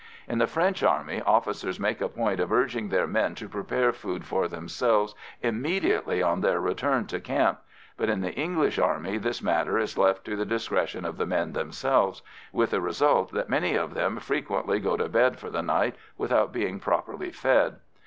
[0.27, 4.25] In the French Army, officers make a point of urging their men to prepare food
[4.25, 7.59] for themselves immediately on their return to camp,
[7.97, 11.53] but in the English Army this matter is left to the discretion of the men
[11.53, 15.95] themselves, with the result that some of them frequently go to bed for the night
[16.17, 17.75] without being properly fed.